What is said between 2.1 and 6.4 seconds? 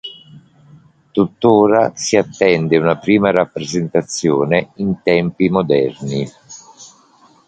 attende una prima rappresentazione in tempi moderni.